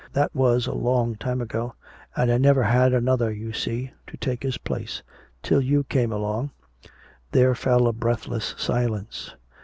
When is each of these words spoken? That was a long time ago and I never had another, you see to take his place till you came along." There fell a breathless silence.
That 0.13 0.33
was 0.33 0.65
a 0.65 0.71
long 0.73 1.13
time 1.15 1.41
ago 1.41 1.75
and 2.15 2.31
I 2.31 2.39
never 2.39 2.63
had 2.63 2.91
another, 2.91 3.31
you 3.31 3.53
see 3.53 3.91
to 4.07 4.17
take 4.17 4.41
his 4.41 4.57
place 4.57 5.03
till 5.43 5.61
you 5.61 5.83
came 5.83 6.11
along." 6.11 6.49
There 7.33 7.53
fell 7.53 7.85
a 7.87 7.93
breathless 7.93 8.55
silence. 8.57 9.35